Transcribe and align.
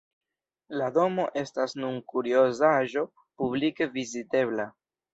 La 0.81 0.87
domo 0.95 1.25
estas 1.43 1.77
nun 1.83 2.01
kuriozaĵo 2.15 3.07
publike 3.21 3.93
vizitebla. 4.01 4.71